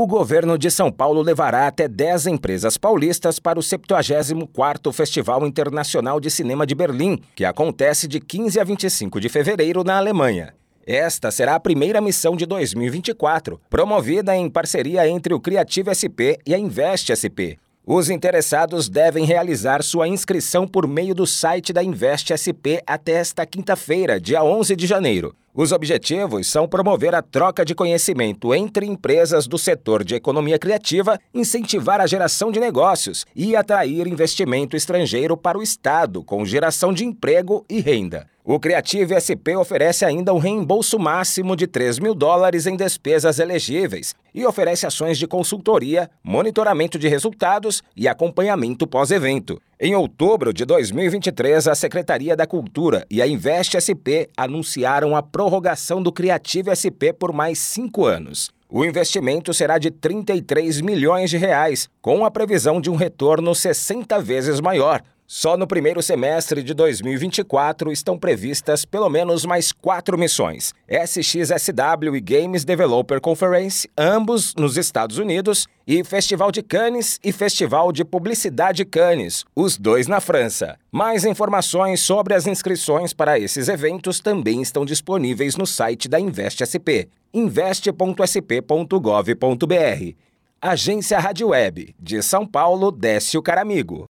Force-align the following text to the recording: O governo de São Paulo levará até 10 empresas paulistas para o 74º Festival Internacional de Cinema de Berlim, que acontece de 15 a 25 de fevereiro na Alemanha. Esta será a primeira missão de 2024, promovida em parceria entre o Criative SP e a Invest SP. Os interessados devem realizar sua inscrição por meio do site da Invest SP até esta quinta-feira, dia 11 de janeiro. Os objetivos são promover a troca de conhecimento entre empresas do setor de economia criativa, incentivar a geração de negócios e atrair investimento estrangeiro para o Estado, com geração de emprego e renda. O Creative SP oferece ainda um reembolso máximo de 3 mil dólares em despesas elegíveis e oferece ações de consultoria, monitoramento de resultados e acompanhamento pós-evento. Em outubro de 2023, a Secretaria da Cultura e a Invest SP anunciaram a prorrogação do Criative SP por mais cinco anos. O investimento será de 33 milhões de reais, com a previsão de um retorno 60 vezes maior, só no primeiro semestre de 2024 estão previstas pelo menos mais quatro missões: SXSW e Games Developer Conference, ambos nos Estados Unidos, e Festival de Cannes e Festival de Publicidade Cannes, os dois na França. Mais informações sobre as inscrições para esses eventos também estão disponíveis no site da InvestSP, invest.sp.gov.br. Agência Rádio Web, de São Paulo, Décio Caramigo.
O 0.00 0.06
governo 0.06 0.56
de 0.56 0.70
São 0.70 0.92
Paulo 0.92 1.22
levará 1.22 1.66
até 1.66 1.88
10 1.88 2.28
empresas 2.28 2.78
paulistas 2.78 3.40
para 3.40 3.58
o 3.58 3.62
74º 3.62 4.92
Festival 4.92 5.44
Internacional 5.44 6.20
de 6.20 6.30
Cinema 6.30 6.64
de 6.64 6.72
Berlim, 6.72 7.18
que 7.34 7.44
acontece 7.44 8.06
de 8.06 8.20
15 8.20 8.60
a 8.60 8.62
25 8.62 9.20
de 9.20 9.28
fevereiro 9.28 9.82
na 9.82 9.96
Alemanha. 9.96 10.54
Esta 10.86 11.32
será 11.32 11.56
a 11.56 11.60
primeira 11.60 12.00
missão 12.00 12.36
de 12.36 12.46
2024, 12.46 13.60
promovida 13.68 14.36
em 14.36 14.48
parceria 14.48 15.08
entre 15.08 15.34
o 15.34 15.40
Criative 15.40 15.90
SP 15.90 16.38
e 16.46 16.54
a 16.54 16.58
Invest 16.60 17.10
SP. 17.10 17.58
Os 17.84 18.08
interessados 18.08 18.88
devem 18.88 19.24
realizar 19.24 19.82
sua 19.82 20.06
inscrição 20.06 20.64
por 20.68 20.86
meio 20.86 21.12
do 21.12 21.26
site 21.26 21.72
da 21.72 21.82
Invest 21.82 22.36
SP 22.38 22.78
até 22.86 23.14
esta 23.14 23.44
quinta-feira, 23.44 24.20
dia 24.20 24.44
11 24.44 24.76
de 24.76 24.86
janeiro. 24.86 25.34
Os 25.60 25.72
objetivos 25.72 26.46
são 26.46 26.68
promover 26.68 27.16
a 27.16 27.20
troca 27.20 27.64
de 27.64 27.74
conhecimento 27.74 28.54
entre 28.54 28.86
empresas 28.86 29.48
do 29.48 29.58
setor 29.58 30.04
de 30.04 30.14
economia 30.14 30.56
criativa, 30.56 31.18
incentivar 31.34 32.00
a 32.00 32.06
geração 32.06 32.52
de 32.52 32.60
negócios 32.60 33.26
e 33.34 33.56
atrair 33.56 34.06
investimento 34.06 34.76
estrangeiro 34.76 35.36
para 35.36 35.58
o 35.58 35.62
Estado, 35.62 36.22
com 36.22 36.44
geração 36.44 36.92
de 36.92 37.04
emprego 37.04 37.66
e 37.68 37.80
renda. 37.80 38.28
O 38.44 38.60
Creative 38.60 39.18
SP 39.18 39.58
oferece 39.58 40.04
ainda 40.04 40.32
um 40.32 40.38
reembolso 40.38 40.96
máximo 40.96 41.56
de 41.56 41.66
3 41.66 41.98
mil 41.98 42.14
dólares 42.14 42.64
em 42.68 42.76
despesas 42.76 43.40
elegíveis 43.40 44.14
e 44.32 44.46
oferece 44.46 44.86
ações 44.86 45.18
de 45.18 45.26
consultoria, 45.26 46.08
monitoramento 46.22 47.00
de 47.00 47.08
resultados 47.08 47.82
e 47.96 48.06
acompanhamento 48.06 48.86
pós-evento. 48.86 49.60
Em 49.80 49.94
outubro 49.94 50.52
de 50.52 50.64
2023, 50.64 51.68
a 51.68 51.74
Secretaria 51.76 52.34
da 52.34 52.48
Cultura 52.48 53.06
e 53.08 53.22
a 53.22 53.28
Invest 53.28 53.78
SP 53.78 54.26
anunciaram 54.36 55.14
a 55.14 55.22
prorrogação 55.22 56.02
do 56.02 56.10
Criative 56.10 56.74
SP 56.74 57.14
por 57.16 57.32
mais 57.32 57.60
cinco 57.60 58.04
anos. 58.04 58.50
O 58.68 58.84
investimento 58.84 59.54
será 59.54 59.78
de 59.78 59.92
33 59.92 60.80
milhões 60.80 61.30
de 61.30 61.36
reais, 61.36 61.88
com 62.02 62.24
a 62.24 62.30
previsão 62.30 62.80
de 62.80 62.90
um 62.90 62.96
retorno 62.96 63.54
60 63.54 64.20
vezes 64.20 64.58
maior, 64.58 65.00
só 65.30 65.58
no 65.58 65.66
primeiro 65.66 66.02
semestre 66.02 66.62
de 66.62 66.72
2024 66.72 67.92
estão 67.92 68.18
previstas 68.18 68.86
pelo 68.86 69.10
menos 69.10 69.44
mais 69.44 69.72
quatro 69.72 70.16
missões: 70.16 70.72
SXSW 70.88 72.16
e 72.16 72.20
Games 72.20 72.64
Developer 72.64 73.20
Conference, 73.20 73.86
ambos 73.96 74.54
nos 74.54 74.78
Estados 74.78 75.18
Unidos, 75.18 75.68
e 75.86 76.02
Festival 76.02 76.50
de 76.50 76.62
Cannes 76.62 77.20
e 77.22 77.30
Festival 77.30 77.92
de 77.92 78.06
Publicidade 78.06 78.86
Cannes, 78.86 79.44
os 79.54 79.76
dois 79.76 80.06
na 80.06 80.18
França. 80.18 80.78
Mais 80.90 81.26
informações 81.26 82.00
sobre 82.00 82.32
as 82.32 82.46
inscrições 82.46 83.12
para 83.12 83.38
esses 83.38 83.68
eventos 83.68 84.20
também 84.20 84.62
estão 84.62 84.86
disponíveis 84.86 85.56
no 85.56 85.66
site 85.66 86.08
da 86.08 86.18
InvestSP, 86.18 87.06
invest.sp.gov.br. 87.34 90.14
Agência 90.60 91.18
Rádio 91.18 91.48
Web, 91.48 91.94
de 92.00 92.22
São 92.22 92.46
Paulo, 92.46 92.90
Décio 92.90 93.42
Caramigo. 93.42 94.06